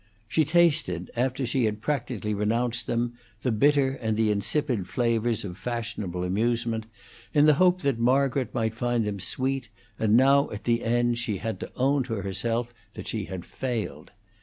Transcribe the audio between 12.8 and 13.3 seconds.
that she